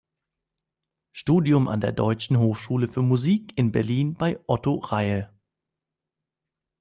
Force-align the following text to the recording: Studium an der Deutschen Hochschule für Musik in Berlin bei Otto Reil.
Studium 1.13 1.67
an 1.67 1.79
der 1.79 1.91
Deutschen 1.91 2.39
Hochschule 2.39 2.87
für 2.87 3.03
Musik 3.03 3.55
in 3.55 3.71
Berlin 3.71 4.15
bei 4.15 4.39
Otto 4.47 4.77
Reil. 4.79 5.29